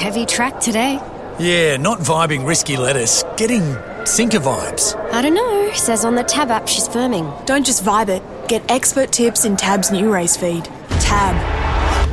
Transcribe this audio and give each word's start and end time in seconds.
Heavy 0.00 0.24
track 0.24 0.58
today. 0.60 0.98
Yeah, 1.38 1.76
not 1.76 1.98
vibing 1.98 2.46
risky 2.46 2.78
lettuce. 2.78 3.22
Getting 3.36 3.76
sinker 4.06 4.38
vibes. 4.38 4.96
I 5.12 5.20
don't 5.20 5.34
know. 5.34 5.70
Says 5.74 6.06
on 6.06 6.14
the 6.14 6.24
Tab 6.24 6.50
app 6.50 6.66
she's 6.68 6.88
firming. 6.88 7.44
Don't 7.44 7.66
just 7.66 7.84
vibe 7.84 8.08
it. 8.08 8.22
Get 8.48 8.62
expert 8.70 9.12
tips 9.12 9.44
in 9.44 9.58
Tab's 9.58 9.90
new 9.90 10.10
race 10.10 10.38
feed. 10.38 10.64
Tab. 11.00 11.36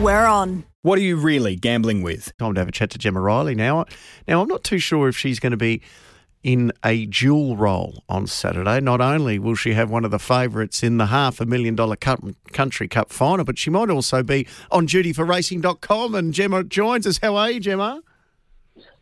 We're 0.04 0.26
on. 0.26 0.66
What 0.82 1.00
are 1.00 1.02
you 1.02 1.16
really 1.16 1.56
gambling 1.56 2.02
with? 2.02 2.38
Time 2.38 2.56
to 2.56 2.60
have 2.60 2.68
a 2.68 2.74
chat 2.74 2.90
to 2.90 2.98
Gemma 2.98 3.22
Rielly 3.22 3.56
now. 3.56 3.86
Now, 4.28 4.42
I'm 4.42 4.50
not 4.50 4.66
too 4.66 4.80
sure 4.80 5.08
if 5.08 5.18
she's 5.18 5.40
going 5.40 5.52
to 5.52 5.58
be 5.58 5.82
in 6.44 6.72
a 6.84 7.06
dual 7.08 7.58
role 7.58 8.04
on 8.08 8.28
Saturday. 8.28 8.80
Not 8.80 9.02
only 9.02 9.40
will 9.40 9.56
she 9.56 9.74
have 9.74 9.90
one 9.90 10.06
of 10.06 10.12
the 10.12 10.20
favourites 10.20 10.84
in 10.84 10.98
the 10.98 11.08
half 11.08 11.42
a 11.42 11.46
million 11.46 11.76
dollar 11.76 11.96
cup, 11.96 12.24
country 12.54 12.88
cup 12.88 13.12
final, 13.12 13.44
but 13.44 13.58
she 13.58 13.70
might 13.70 13.90
also 13.90 14.24
be 14.24 14.48
on 14.72 14.86
duty 14.86 15.14
for 15.14 15.26
racing.com. 15.26 16.16
And 16.16 16.34
Gemma 16.34 16.64
joins 16.64 17.06
us. 17.08 17.20
How 17.22 17.36
are 17.36 17.52
you, 17.52 17.60
Gemma? 17.60 18.02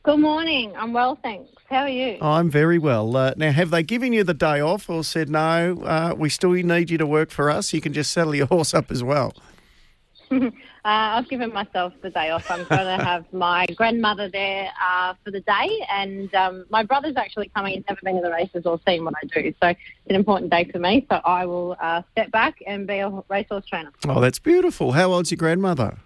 Good 0.03 0.19
morning. 0.19 0.73
I'm 0.75 0.93
well, 0.93 1.17
thanks. 1.21 1.51
How 1.69 1.81
are 1.81 1.89
you? 1.89 2.17
I'm 2.21 2.49
very 2.49 2.77
well. 2.77 3.15
Uh, 3.17 3.33
now, 3.37 3.51
have 3.51 3.71
they 3.71 3.81
given 3.81 4.13
you 4.13 4.23
the 4.23 4.35
day 4.35 4.59
off 4.61 4.87
or 4.87 5.03
said, 5.03 5.29
no, 5.29 5.81
uh, 5.83 6.13
we 6.15 6.29
still 6.29 6.51
need 6.51 6.91
you 6.91 6.97
to 6.99 7.07
work 7.07 7.31
for 7.31 7.49
us? 7.49 7.73
You 7.73 7.81
can 7.81 7.91
just 7.91 8.11
saddle 8.11 8.35
your 8.35 8.45
horse 8.55 8.73
up 8.73 8.91
as 8.91 9.03
well? 9.03 9.33
uh, 10.85 11.17
I've 11.17 11.27
given 11.27 11.51
myself 11.51 11.93
the 12.03 12.11
day 12.11 12.29
off. 12.29 12.49
I'm 12.49 12.63
going 12.65 12.67
to 12.99 13.03
have 13.03 13.25
my 13.33 13.65
grandmother 13.75 14.29
there 14.29 14.69
uh, 14.81 15.15
for 15.23 15.31
the 15.31 15.39
day, 15.41 15.85
and 15.91 16.33
um, 16.35 16.65
my 16.69 16.83
brother's 16.83 17.15
actually 17.17 17.49
coming. 17.55 17.73
He's 17.73 17.83
never 17.89 17.99
been 18.03 18.15
to 18.17 18.21
the 18.21 18.31
races 18.31 18.67
or 18.67 18.79
seen 18.87 19.03
what 19.03 19.15
I 19.21 19.25
do, 19.25 19.53
so 19.61 19.69
it's 19.69 19.79
an 20.09 20.15
important 20.15 20.51
day 20.51 20.69
for 20.71 20.77
me. 20.77 21.05
So 21.09 21.19
I 21.25 21.47
will 21.47 21.75
uh, 21.81 22.03
step 22.11 22.29
back 22.31 22.59
and 22.67 22.85
be 22.85 22.99
a 22.99 23.09
racehorse 23.29 23.65
trainer. 23.65 23.91
Oh, 24.07 24.21
that's 24.21 24.37
beautiful. 24.37 24.91
How 24.91 25.11
old's 25.11 25.31
your 25.31 25.37
grandmother? 25.37 25.97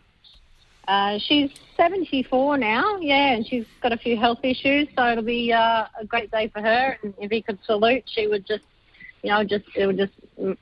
Uh, 0.88 1.19
she's 1.19 1.52
74 1.77 2.57
now, 2.57 2.97
yeah, 2.99 3.33
and 3.33 3.45
she's 3.45 3.66
got 3.81 3.91
a 3.91 3.97
few 3.97 4.17
health 4.17 4.39
issues, 4.43 4.88
so 4.97 5.05
it'll 5.11 5.23
be 5.23 5.52
uh, 5.53 5.85
a 5.99 6.05
great 6.05 6.31
day 6.31 6.47
for 6.47 6.61
her. 6.61 6.97
And 7.03 7.13
if 7.19 7.30
he 7.30 7.41
could 7.41 7.59
salute, 7.63 8.05
she 8.07 8.27
would 8.27 8.47
just, 8.47 8.63
you 9.23 9.30
know, 9.30 9.44
just 9.44 9.66
it 9.75 9.86
would 9.86 9.98
just 9.98 10.14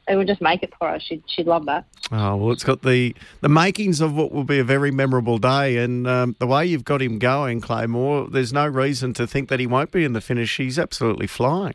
it 0.08 0.16
would 0.16 0.28
just 0.28 0.42
make 0.42 0.64
it 0.64 0.74
for 0.78 0.90
her. 0.90 1.00
She'd 1.00 1.24
she'd 1.28 1.48
love 1.48 1.66
that. 1.66 1.86
Oh 2.12 2.36
well, 2.36 2.52
it's 2.52 2.64
got 2.64 2.82
the 2.82 3.16
the 3.42 3.50
makings 3.50 4.02
of 4.02 4.16
what 4.16 4.32
will 4.32 4.44
be 4.44 4.60
a 4.60 4.64
very 4.64 4.92
memorable 4.92 5.38
day, 5.38 5.78
and 5.78 6.08
um, 6.08 6.36
the 6.40 6.48
way 6.48 6.66
you've 6.66 6.86
got 6.86 7.02
him 7.02 7.20
going, 7.20 7.62
Claidheamh 7.62 7.90
Mor. 7.90 8.30
There's 8.30 8.54
no 8.54 8.68
reason 8.68 9.14
to 9.16 9.28
think 9.28 9.50
that 9.50 9.60
he 9.60 9.68
won't 9.68 9.92
be 9.92 10.04
in 10.04 10.14
the 10.14 10.22
finish. 10.22 10.58
He's 10.58 10.80
absolutely 10.80 11.28
flying. 11.28 11.74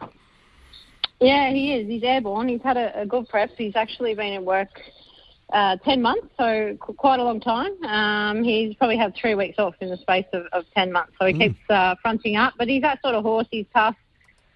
Yeah, 1.20 1.50
he 1.50 1.74
is. 1.74 1.86
He's 1.86 2.02
airborne. 2.02 2.48
He's 2.48 2.62
had 2.62 2.76
a, 2.76 3.02
a 3.02 3.06
good 3.06 3.28
prep. 3.28 3.50
He's 3.56 3.76
actually 3.76 4.14
been 4.14 4.32
at 4.32 4.42
work 4.42 4.70
uh, 5.52 5.76
10 5.84 6.02
months, 6.02 6.26
so 6.38 6.76
quite 6.80 7.20
a 7.20 7.24
long 7.24 7.40
time. 7.40 7.72
Um, 7.84 8.42
he's 8.42 8.74
probably 8.76 8.96
had 8.96 9.14
three 9.14 9.34
weeks 9.34 9.58
off 9.58 9.74
in 9.80 9.90
the 9.90 9.98
space 9.98 10.26
of, 10.32 10.46
of 10.52 10.64
10 10.74 10.92
months, 10.92 11.12
so 11.20 11.26
he 11.26 11.34
mm. 11.34 11.40
keeps 11.40 11.70
uh, 11.70 11.94
fronting 12.00 12.36
up. 12.36 12.54
But 12.58 12.68
he's 12.68 12.82
that 12.82 13.00
sort 13.02 13.14
of 13.14 13.22
horse, 13.22 13.46
he's 13.50 13.66
tough, 13.74 13.96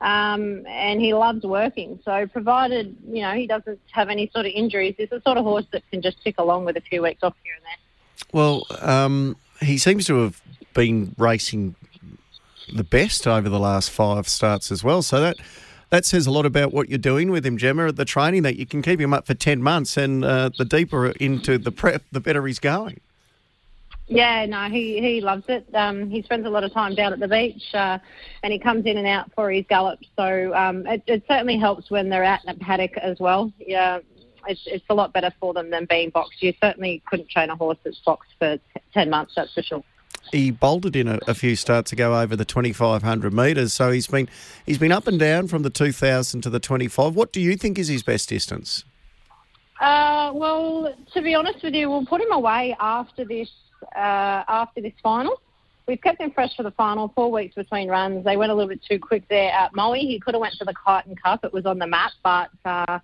um, 0.00 0.66
and 0.66 1.00
he 1.00 1.14
loves 1.14 1.44
working. 1.44 1.98
So 2.04 2.26
provided, 2.26 2.96
you 3.08 3.22
know, 3.22 3.32
he 3.32 3.46
doesn't 3.46 3.80
have 3.92 4.08
any 4.08 4.30
sort 4.32 4.46
of 4.46 4.52
injuries, 4.54 4.94
he's 4.98 5.10
the 5.10 5.20
sort 5.22 5.38
of 5.38 5.44
horse 5.44 5.66
that 5.72 5.82
can 5.90 6.02
just 6.02 6.22
tick 6.22 6.36
along 6.38 6.64
with 6.64 6.76
a 6.76 6.80
few 6.80 7.02
weeks 7.02 7.22
off 7.22 7.34
here 7.42 7.54
and 7.54 7.64
there. 7.64 8.32
Well, 8.32 8.66
um, 8.80 9.36
he 9.60 9.78
seems 9.78 10.06
to 10.06 10.22
have 10.22 10.42
been 10.74 11.14
racing 11.16 11.74
the 12.74 12.84
best 12.84 13.26
over 13.26 13.48
the 13.48 13.60
last 13.60 13.90
five 13.90 14.28
starts 14.28 14.72
as 14.72 14.82
well, 14.82 15.02
so 15.02 15.20
that 15.20 15.36
that 15.90 16.04
says 16.04 16.26
a 16.26 16.30
lot 16.30 16.44
about 16.44 16.72
what 16.72 16.88
you're 16.88 16.98
doing 16.98 17.30
with 17.30 17.46
him, 17.46 17.56
Gemma, 17.56 17.92
the 17.92 18.04
training 18.04 18.42
that 18.42 18.56
you 18.56 18.66
can 18.66 18.82
keep 18.82 19.00
him 19.00 19.14
up 19.14 19.24
for 19.24 19.34
10 19.34 19.62
months 19.62 19.96
and 19.96 20.24
uh, 20.24 20.50
the 20.58 20.64
deeper 20.64 21.06
into 21.10 21.58
the 21.58 21.70
prep, 21.70 22.02
the 22.10 22.20
better 22.20 22.44
he's 22.46 22.58
going. 22.58 23.00
Yeah, 24.08 24.46
no, 24.46 24.68
he, 24.68 25.00
he 25.00 25.20
loves 25.20 25.44
it. 25.48 25.66
Um, 25.74 26.08
he 26.08 26.22
spends 26.22 26.46
a 26.46 26.50
lot 26.50 26.62
of 26.62 26.72
time 26.72 26.94
down 26.94 27.12
at 27.12 27.18
the 27.18 27.26
beach 27.26 27.74
uh, 27.74 27.98
and 28.42 28.52
he 28.52 28.58
comes 28.58 28.86
in 28.86 28.96
and 28.96 29.06
out 29.06 29.32
for 29.34 29.50
his 29.50 29.64
gallops. 29.68 30.06
So 30.16 30.54
um, 30.54 30.86
it, 30.86 31.02
it 31.06 31.24
certainly 31.26 31.58
helps 31.58 31.90
when 31.90 32.08
they're 32.08 32.22
out 32.22 32.44
in 32.44 32.50
a 32.50 32.54
paddock 32.54 32.96
as 32.98 33.18
well. 33.18 33.52
Yeah, 33.58 33.98
it's, 34.46 34.62
it's 34.66 34.84
a 34.90 34.94
lot 34.94 35.12
better 35.12 35.32
for 35.40 35.52
them 35.52 35.70
than 35.70 35.86
being 35.86 36.10
boxed. 36.10 36.40
You 36.40 36.54
certainly 36.62 37.02
couldn't 37.06 37.30
train 37.30 37.50
a 37.50 37.56
horse 37.56 37.78
that's 37.84 38.00
boxed 38.06 38.30
for 38.38 38.56
t- 38.56 38.62
10 38.94 39.10
months, 39.10 39.32
that's 39.34 39.52
for 39.52 39.62
sure 39.62 39.82
he 40.32 40.50
bolted 40.50 40.96
in 40.96 41.06
a, 41.06 41.20
a, 41.28 41.34
few 41.34 41.54
starts 41.54 41.92
ago 41.92 42.18
over 42.18 42.34
the 42.34 42.44
2500 42.44 43.32
metres. 43.32 43.72
So 43.72 43.90
he's 43.92 44.06
been 44.06 44.28
he's 44.64 44.78
been 44.78 44.90
up 44.90 45.06
and 45.06 45.18
down 45.18 45.46
from 45.46 45.62
the 45.62 45.70
2000 45.70 46.40
to 46.40 46.50
the 46.50 46.58
25. 46.58 47.14
What 47.14 47.32
do 47.32 47.40
you 47.40 47.56
think 47.56 47.78
is 47.78 47.88
his 47.88 48.02
best 48.02 48.28
distance? 48.28 48.84
Uh, 49.80 50.32
well, 50.34 50.94
to 51.12 51.22
be 51.22 51.34
honest 51.34 51.62
with 51.62 51.74
you, 51.74 51.90
we'll 51.90 52.06
put 52.06 52.20
him 52.20 52.32
away 52.32 52.74
after 52.80 53.24
this 53.24 53.48
after 53.94 54.80
this 54.80 54.92
final. 55.02 55.40
We've 55.86 56.00
kept 56.00 56.20
him 56.20 56.32
fresh 56.32 56.54
for 56.56 56.64
the 56.64 56.72
final. 56.72 57.12
Four 57.14 57.30
weeks 57.30 57.54
between 57.54 57.88
runs. 57.88 58.24
They 58.24 58.36
went 58.36 58.50
a 58.50 58.54
little 58.54 58.68
bit 58.68 58.80
too 58.82 58.98
quick 58.98 59.28
there 59.28 59.52
at 59.52 59.74
Moe. 59.74 59.92
He 59.92 60.18
could 60.18 60.34
have 60.34 60.40
went 60.40 60.54
to 60.58 60.64
the 60.64 60.74
Kyneton 60.74 61.16
Cup. 61.22 61.44
It 61.44 61.52
was 61.52 61.64
on 61.64 61.78
the 61.78 61.86
map, 61.86 62.10
but 62.24 62.50
uh, 62.64 62.98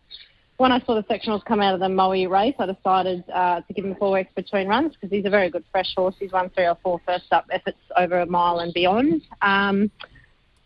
when 0.56 0.72
I 0.72 0.80
saw 0.80 0.94
the 0.94 1.04
sectionals 1.04 1.44
come 1.44 1.60
out 1.60 1.74
of 1.74 1.80
the 1.80 1.88
Moe 1.88 2.24
race, 2.26 2.54
I 2.58 2.66
decided 2.66 3.24
uh, 3.30 3.60
to 3.60 3.72
give 3.72 3.84
him 3.84 3.94
four 3.96 4.12
weeks 4.12 4.32
between 4.34 4.66
runs 4.66 4.94
because 4.94 5.10
he's 5.10 5.24
a 5.24 5.30
very 5.30 5.48
good 5.48 5.64
fresh 5.70 5.94
horse. 5.96 6.16
He's 6.18 6.32
won 6.32 6.50
three 6.50 6.66
or 6.66 6.76
four 6.82 7.00
first 7.06 7.32
up 7.32 7.46
efforts 7.52 7.78
over 7.96 8.20
a 8.20 8.26
mile 8.26 8.58
and 8.58 8.74
beyond. 8.74 9.22
Um, 9.42 9.90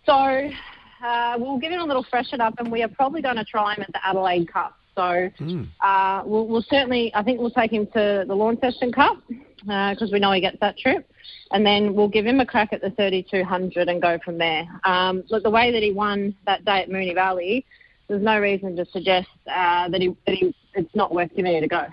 so 0.06 0.12
uh, 0.12 1.36
we'll 1.38 1.58
give 1.58 1.72
him 1.72 1.80
a 1.80 1.84
little 1.84 2.04
freshen 2.08 2.40
up, 2.40 2.54
and 2.58 2.72
we 2.72 2.82
are 2.82 2.88
probably 2.88 3.20
going 3.20 3.36
to 3.36 3.44
try 3.44 3.74
him 3.74 3.82
at 3.82 3.92
the 3.92 4.06
Adelaide 4.06 4.50
Cup. 4.50 4.76
So 4.96 5.30
mm. 5.40 5.68
uh, 5.80 6.22
we'll, 6.26 6.46
we'll, 6.46 6.64
certainly, 6.68 7.14
I 7.14 7.22
think 7.22 7.38
we'll 7.38 7.50
take 7.50 7.70
him 7.70 7.86
to 7.88 8.24
the 8.26 8.34
Lawn 8.34 8.58
Launceston 8.60 8.92
Cup 8.92 9.22
because 9.28 10.02
uh, 10.02 10.12
we 10.12 10.18
know 10.18 10.32
he 10.32 10.40
gets 10.40 10.58
that 10.60 10.78
trip, 10.78 11.08
and 11.52 11.64
then 11.64 11.94
we'll 11.94 12.08
give 12.08 12.26
him 12.26 12.40
a 12.40 12.46
crack 12.46 12.72
at 12.72 12.80
the 12.80 12.90
3200 12.90 13.88
and 13.88 14.02
go 14.02 14.18
from 14.24 14.38
there. 14.38 14.66
Um, 14.84 15.22
look, 15.30 15.42
the 15.42 15.50
way 15.50 15.70
that 15.70 15.82
he 15.82 15.92
won 15.92 16.34
that 16.46 16.64
day 16.64 16.82
at 16.82 16.88
Moonee 16.88 17.14
Valley 17.14 17.64
there's 18.08 18.22
no 18.22 18.38
reason 18.38 18.76
to 18.76 18.84
suggest 18.86 19.28
uh, 19.46 19.88
that, 19.88 20.00
he, 20.00 20.16
that 20.26 20.34
he, 20.34 20.54
it's 20.74 20.94
not 20.94 21.12
worth 21.12 21.34
giving 21.34 21.54
it 21.54 21.64
a 21.64 21.68
go. 21.68 21.86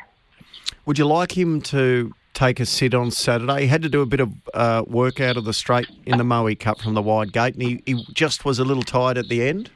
Would 0.85 0.97
you 0.97 1.05
like 1.05 1.37
him 1.37 1.61
to 1.61 2.13
take 2.33 2.59
a 2.59 2.65
sit 2.65 2.93
on 2.93 3.11
Saturday? 3.11 3.61
He 3.61 3.67
had 3.67 3.81
to 3.83 3.89
do 3.89 4.01
a 4.01 4.05
bit 4.05 4.19
of 4.19 4.31
uh, 4.53 4.83
work 4.87 5.19
out 5.19 5.37
of 5.37 5.45
the 5.45 5.53
straight 5.53 5.87
in 6.05 6.17
the 6.17 6.23
Moe 6.23 6.53
Cup 6.55 6.81
from 6.81 6.93
the 6.93 7.01
wide 7.01 7.33
gate, 7.33 7.55
and 7.55 7.63
he, 7.63 7.81
he 7.85 8.05
just 8.13 8.45
was 8.45 8.59
a 8.59 8.63
little 8.63 8.83
tired 8.83 9.17
at 9.17 9.27
the 9.27 9.47
end. 9.47 9.71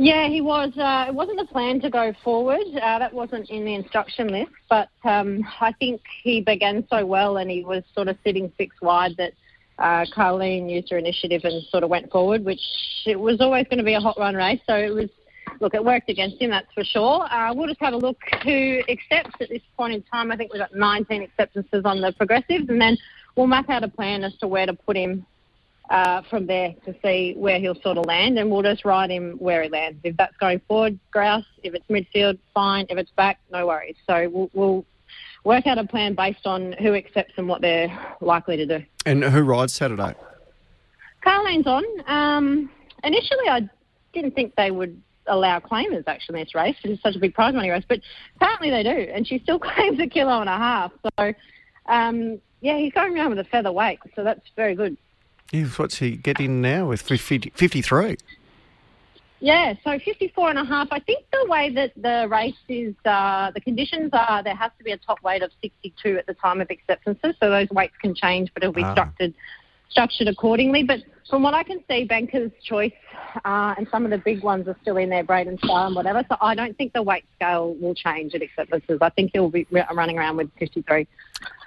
Yeah, 0.00 0.28
he 0.28 0.40
was. 0.40 0.70
Uh, 0.76 1.06
it 1.08 1.14
wasn't 1.14 1.38
the 1.38 1.46
plan 1.46 1.80
to 1.80 1.90
go 1.90 2.12
forward. 2.22 2.60
Uh, 2.72 3.00
that 3.00 3.12
wasn't 3.12 3.50
in 3.50 3.64
the 3.64 3.74
instruction 3.74 4.28
list. 4.28 4.52
But 4.70 4.90
um, 5.02 5.44
I 5.60 5.72
think 5.72 6.00
he 6.22 6.40
began 6.40 6.86
so 6.88 7.04
well, 7.04 7.38
and 7.38 7.50
he 7.50 7.64
was 7.64 7.82
sort 7.96 8.06
of 8.06 8.16
sitting 8.24 8.52
six 8.56 8.76
wide 8.80 9.16
that 9.18 9.32
uh, 9.80 10.04
Carleen 10.16 10.70
used 10.70 10.90
her 10.90 10.98
initiative 10.98 11.40
and 11.42 11.64
sort 11.64 11.82
of 11.82 11.90
went 11.90 12.12
forward, 12.12 12.44
which 12.44 12.60
it 13.06 13.18
was 13.18 13.40
always 13.40 13.64
going 13.64 13.78
to 13.78 13.84
be 13.84 13.94
a 13.94 14.00
hot 14.00 14.16
run 14.18 14.36
race. 14.36 14.60
So 14.68 14.76
it 14.76 14.94
was, 14.94 15.08
look, 15.60 15.74
it 15.74 15.84
worked 15.84 16.08
against 16.08 16.40
him, 16.40 16.50
that's 16.50 16.72
for 16.74 16.84
sure. 16.84 17.24
Uh, 17.24 17.52
we'll 17.52 17.66
just 17.66 17.80
have 17.80 17.94
a 17.94 17.98
look 17.98 18.18
who 18.44 18.80
accepts 18.88 19.34
at 19.40 19.48
this 19.48 19.62
point 19.76 19.94
in 19.94 20.02
time. 20.02 20.30
I 20.30 20.36
think 20.36 20.52
we've 20.52 20.62
got 20.62 20.76
19 20.76 21.22
acceptances 21.22 21.82
on 21.84 22.00
the 22.00 22.12
progressives, 22.12 22.68
and 22.68 22.80
then 22.80 22.96
we'll 23.34 23.48
map 23.48 23.68
out 23.68 23.82
a 23.82 23.88
plan 23.88 24.22
as 24.22 24.36
to 24.36 24.46
where 24.46 24.66
to 24.66 24.74
put 24.74 24.96
him 24.96 25.26
uh, 25.90 26.22
from 26.28 26.46
there 26.46 26.74
to 26.84 26.94
see 27.02 27.34
where 27.36 27.58
he'll 27.58 27.80
sort 27.80 27.98
of 27.98 28.06
land, 28.06 28.38
and 28.38 28.50
we'll 28.50 28.62
just 28.62 28.84
ride 28.84 29.10
him 29.10 29.32
where 29.38 29.62
he 29.62 29.68
lands. 29.68 29.98
If 30.04 30.16
that's 30.16 30.36
going 30.36 30.60
forward, 30.68 30.98
grouse. 31.10 31.44
If 31.62 31.74
it's 31.74 31.86
midfield, 31.88 32.38
fine. 32.54 32.86
If 32.90 32.98
it's 32.98 33.10
back, 33.12 33.40
no 33.50 33.66
worries. 33.66 33.96
So 34.06 34.28
we'll, 34.28 34.50
we'll 34.52 34.84
work 35.44 35.66
out 35.66 35.78
a 35.78 35.84
plan 35.84 36.14
based 36.14 36.46
on 36.46 36.72
who 36.72 36.94
accepts 36.94 37.34
and 37.36 37.48
what 37.48 37.62
they're 37.62 37.88
likely 38.20 38.56
to 38.58 38.66
do. 38.66 38.84
And 39.06 39.24
who 39.24 39.42
rides 39.42 39.72
Saturday? 39.72 40.14
Carleen's 41.24 41.66
on. 41.66 41.84
Um, 42.06 42.70
initially, 43.02 43.48
I 43.48 43.68
didn't 44.12 44.34
think 44.34 44.54
they 44.56 44.70
would 44.70 45.00
allow 45.26 45.58
claimers 45.58 46.04
actually 46.06 46.40
in 46.40 46.46
this 46.46 46.54
race. 46.54 46.76
It's 46.82 47.02
such 47.02 47.16
a 47.16 47.18
big 47.18 47.34
prize 47.34 47.54
money 47.54 47.70
race, 47.70 47.84
but 47.88 48.00
apparently 48.36 48.70
they 48.70 48.82
do, 48.82 49.10
and 49.12 49.26
she 49.26 49.38
still 49.40 49.58
claims 49.58 49.98
a 50.00 50.06
kilo 50.06 50.40
and 50.40 50.48
a 50.48 50.56
half. 50.56 50.92
So, 51.18 51.32
um, 51.86 52.40
yeah, 52.60 52.76
he's 52.76 52.92
going 52.92 53.16
around 53.16 53.30
with 53.30 53.38
a 53.38 53.44
featherweight, 53.44 54.00
so 54.16 54.24
that's 54.24 54.46
very 54.56 54.74
good. 54.74 54.96
Yeah, 55.52 55.64
what's 55.76 55.98
he 55.98 56.16
getting 56.16 56.60
now 56.60 56.88
with 56.88 57.00
50, 57.00 57.52
53? 57.54 58.16
Yeah, 59.40 59.74
so 59.84 59.98
54 59.98 60.50
and 60.50 60.58
a 60.58 60.64
half. 60.64 60.88
I 60.90 60.98
think 60.98 61.24
the 61.32 61.46
way 61.48 61.72
that 61.74 61.92
the 61.96 62.26
race 62.28 62.56
is, 62.68 62.94
uh, 63.04 63.52
the 63.52 63.60
conditions 63.60 64.10
are 64.12 64.42
there 64.42 64.56
has 64.56 64.72
to 64.78 64.84
be 64.84 64.90
a 64.90 64.96
top 64.96 65.22
weight 65.22 65.42
of 65.42 65.52
62 65.62 66.18
at 66.18 66.26
the 66.26 66.34
time 66.34 66.60
of 66.60 66.68
acceptances, 66.70 67.34
so 67.38 67.48
those 67.48 67.68
weights 67.70 67.94
can 68.02 68.14
change, 68.14 68.50
but 68.52 68.62
it'll 68.62 68.72
be 68.72 68.82
ah. 68.82 68.92
structured 68.92 69.34
structured 69.90 70.28
accordingly. 70.28 70.82
But 70.82 71.00
from 71.28 71.42
what 71.42 71.54
I 71.54 71.62
can 71.62 71.82
see, 71.88 72.04
Banker's 72.04 72.52
Choice 72.64 72.92
uh, 73.44 73.74
and 73.76 73.86
some 73.90 74.04
of 74.04 74.10
the 74.10 74.18
big 74.18 74.42
ones 74.42 74.66
are 74.68 74.76
still 74.82 74.96
in 74.96 75.10
there, 75.10 75.22
Braden 75.22 75.58
Star 75.58 75.86
and 75.86 75.94
whatever. 75.94 76.24
So 76.28 76.36
I 76.40 76.54
don't 76.54 76.76
think 76.76 76.92
the 76.92 77.02
weight 77.02 77.24
scale 77.36 77.74
will 77.74 77.94
change 77.94 78.34
at 78.34 78.42
acceptances. 78.42 78.98
I 79.00 79.10
think 79.10 79.32
he'll 79.32 79.50
be 79.50 79.66
running 79.92 80.18
around 80.18 80.38
with 80.38 80.50
53. 80.58 81.06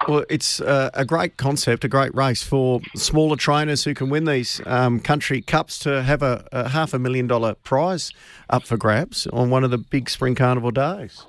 Well, 0.08 0.24
it's 0.28 0.60
uh, 0.60 0.90
a 0.94 1.04
great 1.04 1.36
concept, 1.36 1.84
a 1.84 1.88
great 1.88 2.14
race 2.14 2.42
for 2.42 2.80
smaller 2.94 3.36
trainers 3.36 3.84
who 3.84 3.94
can 3.94 4.10
win 4.10 4.24
these 4.24 4.60
um, 4.66 5.00
country 5.00 5.40
cups 5.40 5.78
to 5.80 6.02
have 6.02 6.22
a, 6.22 6.46
a 6.52 6.68
half 6.68 6.92
a 6.92 6.98
million 6.98 7.26
dollar 7.26 7.54
prize 7.54 8.12
up 8.50 8.64
for 8.64 8.76
grabs 8.76 9.26
on 9.28 9.50
one 9.50 9.64
of 9.64 9.70
the 9.70 9.78
big 9.78 10.10
spring 10.10 10.34
carnival 10.34 10.70
days. 10.70 11.24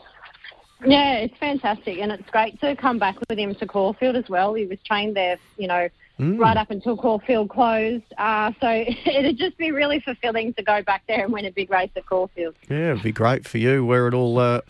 Yeah, 0.86 1.14
it's 1.20 1.38
fantastic, 1.38 2.00
and 2.00 2.12
it's 2.12 2.30
great 2.30 2.60
to 2.60 2.76
come 2.76 3.00
back 3.00 3.16
with 3.30 3.40
him 3.40 3.56
to 3.56 3.66
Caulfield 3.66 4.18
as 4.18 4.28
well. 4.28 4.54
He 4.54 4.66
was 4.66 4.80
trained 4.86 5.16
there, 5.16 5.38
you 5.58 5.68
know, 5.68 5.88
right 6.20 6.58
up 6.58 6.72
until 6.72 6.96
Caulfield 6.96 7.50
closed. 7.50 8.04
Uh, 8.18 8.52
so 8.62 8.68
it'd 9.06 9.38
just 9.38 9.58
be 9.58 9.72
really 9.72 10.00
fulfilling 10.00 10.54
to 10.56 10.64
go 10.64 10.82
back 10.84 11.04
there 11.08 11.24
and 11.24 11.34
win 11.34 11.46
a 11.46 11.52
big 11.52 11.70
race 11.70 11.90
at 11.96 12.06
Caulfield. 12.06 12.56
Yeah, 12.70 12.92
it'd 12.92 13.04
be 13.04 13.12
great 13.12 13.48
for 13.48 13.58
you 13.58 13.86
where 13.86 14.08
it 14.08 14.14
all 14.14 14.40
uh, 14.40 14.62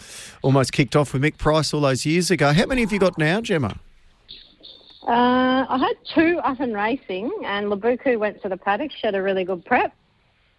almost 0.42 0.72
kicked 0.72 0.96
off 0.96 1.14
with 1.14 1.22
Mick 1.22 1.38
Price 1.38 1.74
all 1.74 1.82
those 1.82 2.06
years 2.06 2.32
ago. 2.32 2.54
How 2.54 2.66
many 2.66 2.82
have 2.82 2.92
you 2.92 3.00
got 3.00 3.18
now, 3.18 3.42
Gemma? 3.42 3.78
Uh, 5.08 5.66
I 5.68 5.78
had 5.78 5.98
two 6.16 6.40
up 6.40 6.62
and 6.62 6.74
racing, 6.74 7.30
and 7.46 7.68
Labuku 7.68 8.18
went 8.18 8.42
to 8.42 8.50
the 8.50 8.56
paddock. 8.56 8.92
She 8.92 9.02
had 9.04 9.16
a 9.16 9.22
really 9.22 9.44
good 9.44 9.66
prep, 9.66 9.94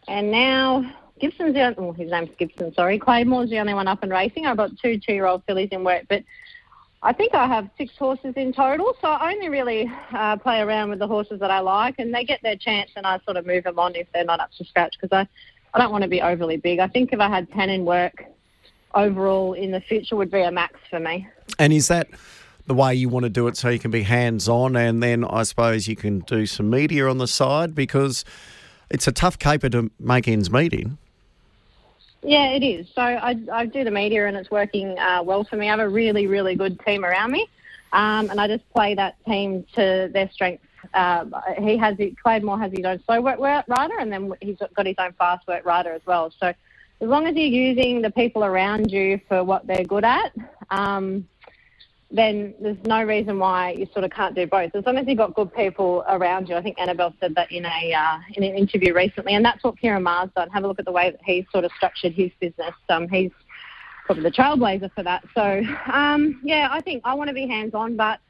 and 0.07 0.31
now 0.31 0.85
Gibson's 1.19 1.55
the 1.55 1.63
only, 1.63 1.77
well, 1.79 1.93
his 1.93 2.11
name's 2.11 2.29
Gibson. 2.39 2.75
Sorry, 2.75 2.99
Claidheamh 2.99 3.27
Mor's 3.27 3.49
the 3.49 3.59
only 3.59 3.73
one 3.73 3.89
up 3.89 4.03
and 4.03 4.13
racing. 4.13 4.45
I've 4.45 4.59
got 4.59 4.71
two 4.83 4.99
two-year-old 4.99 5.45
fillies 5.47 5.71
in 5.73 5.83
work, 5.83 6.05
but 6.11 6.23
I 7.05 7.13
think 7.13 7.35
I 7.35 7.47
have 7.47 7.69
six 7.77 7.93
horses 7.99 8.33
in 8.35 8.55
total. 8.55 8.97
So 9.03 9.09
I 9.09 9.35
only 9.35 9.51
really 9.51 9.93
uh, 10.13 10.39
play 10.39 10.61
around 10.61 10.89
with 10.89 10.99
the 10.99 11.07
horses 11.07 11.39
that 11.41 11.51
I 11.51 11.61
like, 11.61 11.97
and 11.99 12.15
they 12.15 12.25
get 12.25 12.41
their 12.43 12.57
chance, 12.57 12.91
and 12.97 13.07
I 13.07 13.21
sort 13.27 13.37
of 13.37 13.47
move 13.47 13.65
them 13.65 13.79
on 13.79 13.95
if 13.95 14.07
they're 14.15 14.25
not 14.25 14.41
up 14.41 14.51
to 14.57 14.65
scratch 14.65 14.97
because 14.99 15.15
I, 15.15 15.29
I 15.75 15.79
don't 15.79 15.93
want 15.93 16.03
to 16.03 16.09
be 16.09 16.23
overly 16.23 16.57
big. 16.57 16.79
I 16.79 16.89
think 16.89 17.13
if 17.13 17.21
I 17.21 17.29
had 17.29 17.53
ten 17.53 17.69
in 17.69 17.85
work 17.85 18.25
overall 18.95 19.53
in 19.53 19.71
the 19.71 19.81
future 19.81 20.17
would 20.17 20.31
be 20.31 20.41
a 20.41 20.51
max 20.51 20.81
for 20.89 20.99
me. 20.99 21.29
And 21.59 21.73
is 21.73 21.89
that 21.89 22.09
the 22.67 22.75
way 22.75 22.95
you 22.95 23.09
want 23.09 23.25
to 23.25 23.31
do 23.31 23.47
it 23.49 23.57
so 23.57 23.69
you 23.69 23.79
can 23.79 23.91
be 23.91 24.03
hands 24.03 24.49
on 24.49 24.77
and 24.77 25.03
then 25.03 25.25
I 25.25 25.43
suppose 25.43 25.87
you 25.87 25.97
can 25.97 26.21
do 26.21 26.47
some 26.47 26.71
media 26.71 27.09
on 27.09 27.19
the 27.19 27.27
side 27.27 27.75
because 27.75 28.25
it's 28.89 29.07
a 29.07 29.13
tough 29.13 29.39
caper 29.39 29.69
to 29.71 29.91
make 29.99 30.29
ends 30.29 30.51
meet 30.51 30.73
in. 30.73 30.97
Yeah, 32.25 32.53
it 32.53 32.63
is. 32.63 32.87
So 32.95 33.03
I, 33.03 33.39
I 33.53 33.67
do 33.67 33.85
the 33.85 33.91
media 33.91 34.27
and 34.27 34.37
it's 34.37 34.51
working 34.51 34.99
uh, 34.99 35.23
well 35.23 35.45
for 35.45 35.57
me. 35.57 35.69
I 35.69 35.71
have 35.71 35.81
a 35.81 35.89
really, 35.89 36.27
really 36.27 36.55
good 36.55 36.81
team 36.81 37.05
around 37.05 37.33
me, 37.33 37.47
um, 37.93 38.31
and 38.31 38.41
I 38.41 38.49
just 38.49 38.69
play 38.73 38.95
that 38.95 39.23
team 39.27 39.65
to 39.75 40.09
their 40.13 40.31
strengths. 40.33 40.65
Uh, 40.95 41.27
he 41.61 41.77
has 41.77 41.97
Claidheamh 41.97 42.43
Mor 42.43 42.59
has 42.59 42.73
his 42.73 42.85
own 42.85 43.03
slow 43.05 43.21
work 43.21 43.39
rider, 43.39 43.99
and 43.99 44.11
then 44.11 44.33
he's 44.41 44.57
got 44.75 44.87
his 44.87 44.97
own 44.99 45.13
fast 45.13 45.47
work 45.47 45.67
rider 45.67 45.93
as 45.93 46.03
well. 46.07 46.33
So 46.41 46.47
as 46.49 47.09
long 47.09 47.27
as 47.27 47.35
you're 47.35 47.45
using 47.45 48.01
the 48.01 48.11
people 48.11 48.43
around 48.43 48.91
you 48.91 49.21
for 49.29 49.45
what 49.45 49.67
they're 49.67 49.85
good 49.85 50.05
at, 50.05 50.33
um, 50.71 51.29
then 52.15 52.55
there's 52.61 52.79
no 52.85 53.03
reason 53.03 53.41
why 53.41 53.73
you 53.73 53.87
sort 53.93 54.05
of 54.05 54.13
can't 54.13 54.37
do 54.37 54.47
both. 54.47 54.73
As 54.77 54.87
long 54.87 54.97
as 54.99 55.07
you've 55.09 55.19
got 55.19 55.35
good 55.35 55.53
people 55.53 56.05
around 56.09 56.49
you. 56.49 56.55
I 56.55 56.63
think 56.63 56.79
Annabelle 56.79 57.13
said 57.19 57.35
that 57.35 57.51
in 57.51 57.67
a 57.67 57.93
uh, 57.93 58.19
in 58.35 58.45
an 58.45 58.55
interview 58.55 58.95
recently, 58.95 59.35
and 59.35 59.45
that's 59.45 59.65
what 59.65 59.75
Ciaron 59.77 60.03
Maher's 60.03 60.31
done. 60.37 60.49
Have 60.51 60.63
a 60.63 60.69
look 60.69 60.79
at 60.79 60.85
the 60.85 60.93
way 60.93 61.11
that 61.11 61.21
he's 61.25 61.45
sort 61.51 61.65
of 61.65 61.73
structured 61.77 62.13
his 62.13 62.31
business. 62.39 62.75
Um, 62.89 63.09
he's 63.09 63.33
probably 64.07 64.23
the 64.23 64.31
trailblazer 64.31 64.93
for 64.95 65.03
that. 65.03 65.25
So 65.35 65.63
um, 65.93 66.41
yeah, 66.45 66.69
I 66.71 66.81
think 66.81 67.03
I 67.05 67.15
want 67.15 67.29
to 67.29 67.35
be 67.35 67.49
hands 67.49 67.75
on, 67.75 67.97
but 67.97 68.21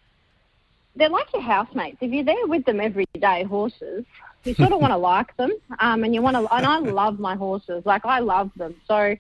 they're 0.97 1.11
like 1.11 1.31
your 1.35 1.43
housemates. 1.43 1.99
If 2.01 2.11
you're 2.11 2.25
there 2.25 2.47
with 2.47 2.65
them 2.65 2.81
every 2.81 3.05
day, 3.21 3.43
horses, 3.43 4.07
you 4.45 4.55
sort 4.55 4.73
of 4.73 4.81
want 4.81 4.93
to 4.93 4.97
like 4.97 5.37
them, 5.37 5.53
um, 5.79 6.05
and 6.05 6.15
you 6.15 6.23
want 6.23 6.37
to. 6.39 6.55
And 6.55 6.65
I 6.65 6.79
love 6.79 7.21
my 7.21 7.35
horses. 7.35 7.85
Like 7.85 8.07
I 8.07 8.21
love 8.21 8.51
them. 8.57 8.77
So 8.89 9.15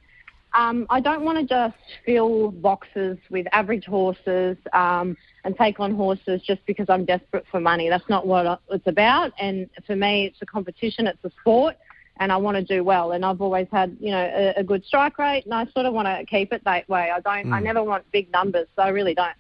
um, 0.54 0.86
I 0.88 1.00
don't 1.00 1.22
want 1.22 1.38
to 1.38 1.44
just 1.44 1.76
fill 2.06 2.50
boxes 2.50 3.18
with 3.28 3.46
average 3.52 3.86
horses 3.86 4.56
um, 4.72 5.16
and 5.44 5.56
take 5.56 5.80
on 5.80 5.94
horses 5.94 6.42
just 6.42 6.64
because 6.64 6.86
I'm 6.88 7.04
desperate 7.04 7.44
for 7.50 7.60
money. 7.60 7.88
That's 7.88 8.08
not 8.08 8.26
what 8.26 8.60
it's 8.70 8.86
about. 8.86 9.32
And 9.38 9.68
for 9.86 9.96
me, 9.96 10.26
it's 10.26 10.38
a 10.42 10.46
competition, 10.46 11.06
it's 11.08 11.24
a 11.24 11.30
sport, 11.40 11.76
and 12.18 12.30
I 12.30 12.36
want 12.36 12.56
to 12.56 12.62
do 12.62 12.84
well. 12.84 13.12
And 13.12 13.24
I've 13.24 13.40
always 13.40 13.66
had, 13.72 13.96
you 14.00 14.12
know, 14.12 14.24
a, 14.56 14.60
a 14.60 14.64
good 14.64 14.84
strike 14.84 15.18
rate, 15.18 15.44
and 15.44 15.54
I 15.54 15.66
sort 15.72 15.86
of 15.86 15.92
want 15.92 16.06
to 16.06 16.24
keep 16.24 16.52
it 16.52 16.62
that 16.64 16.88
way. 16.88 17.10
I 17.10 17.20
don't. 17.20 17.50
Mm. 17.50 17.54
I 17.54 17.60
never 17.60 17.82
want 17.82 18.10
big 18.12 18.30
numbers, 18.30 18.68
so 18.76 18.82
I 18.82 18.88
really 18.88 19.14
don't. 19.14 19.34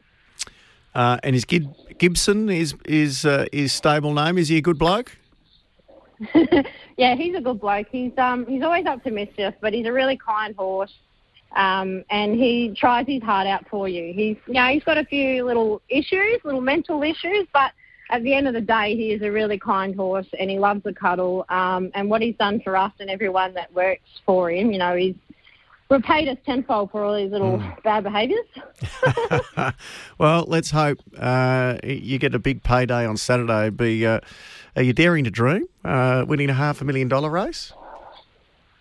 Uh, 0.94 1.18
and 1.22 1.34
is 1.34 1.44
Gibson 1.44 2.50
is 2.50 2.74
is 2.84 3.24
uh, 3.24 3.46
his 3.52 3.72
stable 3.72 4.14
name? 4.14 4.38
Is 4.38 4.48
he 4.48 4.58
a 4.58 4.60
good 4.60 4.78
bloke? 4.78 5.16
yeah, 6.96 7.14
he's 7.16 7.34
a 7.34 7.40
good 7.40 7.60
bloke. 7.60 7.86
He's 7.90 8.12
um 8.18 8.46
he's 8.46 8.62
always 8.62 8.86
up 8.86 9.02
to 9.04 9.10
mischief, 9.10 9.54
but 9.60 9.72
he's 9.72 9.86
a 9.86 9.92
really 9.92 10.16
kind 10.16 10.54
horse. 10.56 10.92
Um, 11.56 12.04
and 12.10 12.34
he 12.34 12.74
tries 12.76 13.06
his 13.06 13.22
heart 13.22 13.46
out 13.46 13.64
for 13.68 13.88
you. 13.88 14.12
He's 14.12 14.36
you 14.46 14.54
know, 14.54 14.68
he's 14.68 14.84
got 14.84 14.98
a 14.98 15.04
few 15.04 15.44
little 15.44 15.82
issues, 15.88 16.40
little 16.44 16.60
mental 16.60 17.02
issues, 17.02 17.46
but 17.52 17.72
at 18.10 18.22
the 18.22 18.34
end 18.34 18.46
of 18.46 18.54
the 18.54 18.60
day, 18.60 18.96
he 18.96 19.12
is 19.12 19.22
a 19.22 19.30
really 19.30 19.58
kind 19.58 19.94
horse 19.94 20.26
and 20.38 20.50
he 20.50 20.58
loves 20.58 20.82
the 20.82 20.92
cuddle. 20.92 21.44
Um, 21.48 21.90
and 21.94 22.10
what 22.10 22.22
he's 22.22 22.36
done 22.36 22.60
for 22.62 22.76
us 22.76 22.92
and 23.00 23.08
everyone 23.08 23.54
that 23.54 23.72
works 23.72 24.02
for 24.26 24.50
him, 24.50 24.72
you 24.72 24.78
know, 24.78 24.94
he's 24.94 25.14
repaid 25.90 26.28
us 26.28 26.38
tenfold 26.44 26.90
for 26.90 27.04
all 27.04 27.14
these 27.14 27.30
little 27.30 27.58
mm. 27.58 27.82
bad 27.82 28.04
behaviours. 28.04 28.46
well, 30.18 30.44
let's 30.48 30.70
hope 30.70 30.98
uh, 31.18 31.78
you 31.82 32.18
get 32.18 32.34
a 32.34 32.38
big 32.38 32.62
payday 32.62 33.06
on 33.06 33.16
Saturday. 33.16 33.70
Be 33.70 34.06
uh, 34.06 34.20
are 34.76 34.82
you 34.82 34.92
daring 34.92 35.24
to 35.24 35.30
dream 35.30 35.66
uh, 35.84 36.24
winning 36.26 36.50
a 36.50 36.54
half 36.54 36.80
a 36.80 36.84
million 36.84 37.08
dollar 37.08 37.30
race? 37.30 37.72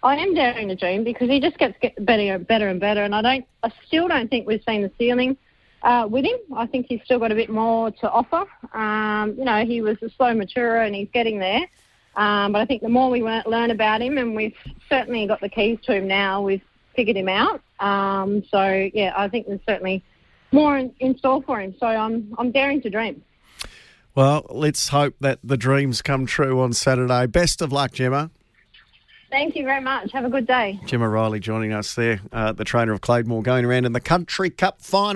I 0.02 0.18
am 0.18 0.34
daring 0.34 0.68
to 0.68 0.76
dream 0.76 1.04
because 1.06 1.30
he 1.30 1.40
just 1.40 1.58
gets 1.58 1.78
better, 2.00 2.38
better 2.38 2.68
and 2.68 2.80
better, 2.80 3.04
and 3.04 3.16
I 3.16 3.22
don't, 3.22 3.46
I 3.64 3.72
still 3.88 4.10
don't 4.10 4.30
think 4.30 4.46
we've 4.46 4.64
seen 4.68 4.82
the 4.82 4.92
ceiling 4.98 5.38
uh, 5.82 6.08
with 6.10 6.26
him. 6.26 6.38
I 6.56 6.68
think 6.68 6.88
he's 6.90 7.00
still 7.06 7.20
got 7.20 7.32
a 7.32 7.36
bit 7.36 7.50
more 7.50 7.90
to 7.90 8.10
offer. 8.10 8.44
Um, 8.74 9.36
you 9.38 9.46
know, 9.46 9.66
he 9.66 9.82
was 9.82 9.96
a 10.02 10.10
slow 10.10 10.34
maturer, 10.34 10.82
and 10.82 10.94
he's 10.94 11.08
getting 11.14 11.40
there. 11.40 11.66
Um, 12.16 12.52
but 12.52 12.60
I 12.60 12.66
think 12.66 12.82
the 12.82 12.90
more 12.90 13.10
we 13.10 13.24
learn 13.24 13.72
about 13.72 14.02
him, 14.02 14.18
and 14.18 14.36
we've 14.36 14.58
certainly 14.90 15.26
got 15.26 15.40
the 15.40 15.50
keys 15.50 15.80
to 15.86 15.94
him 15.94 16.08
now, 16.08 16.42
we've 16.42 16.62
figured 16.96 17.18
him 17.18 17.30
out. 17.30 17.62
Um, 17.80 18.44
so 18.50 18.90
yeah, 18.94 19.14
I 19.16 19.28
think 19.28 19.48
there's 19.48 19.60
certainly 19.68 20.04
more 20.52 20.78
in, 20.78 20.94
in 21.00 21.18
store 21.18 21.42
for 21.44 21.60
him. 21.60 21.76
So 21.80 21.88
I'm 21.88 22.34
I'm 22.38 22.52
daring 22.52 22.82
to 22.82 22.90
dream. 22.90 23.24
Well, 24.16 24.46
let's 24.50 24.90
hope 24.90 25.16
that 25.22 25.40
the 25.44 25.58
dreams 25.58 26.02
come 26.04 26.26
true 26.28 26.62
on 26.62 26.74
Saturday. 26.74 27.26
Best 27.26 27.62
of 27.62 27.72
luck, 27.72 27.94
Gemma. 27.94 28.30
Thank 29.32 29.56
you 29.56 29.64
very 29.64 29.82
much. 29.82 30.12
Have 30.12 30.26
a 30.26 30.30
good 30.30 30.46
day. 30.46 30.80
Gemma 30.86 31.08
Rielly 31.08 31.42
joining 31.42 31.74
us 31.74 31.96
there, 31.96 32.22
uh, 32.32 32.52
the 32.52 32.64
trainer 32.64 32.92
of 32.92 33.02
Claidheamh 33.02 33.26
Mor, 33.26 33.42
going 33.42 33.66
around 33.66 33.86
in 33.86 33.92
the 33.92 34.00
Country 34.00 34.52
Cup 34.52 34.80
final. 34.80 35.10